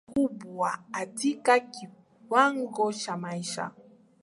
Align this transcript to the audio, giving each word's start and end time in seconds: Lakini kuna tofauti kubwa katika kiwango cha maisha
Lakini 0.07 0.27
kuna 0.27 0.29
tofauti 0.29 0.51
kubwa 0.51 0.79
katika 0.91 1.59
kiwango 1.59 2.93
cha 2.93 3.17
maisha 3.17 3.71